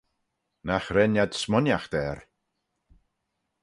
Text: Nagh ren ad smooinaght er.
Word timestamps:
Nagh 0.65 0.89
ren 0.95 1.19
ad 1.23 1.31
smooinaght 1.41 1.93
er. 2.05 2.17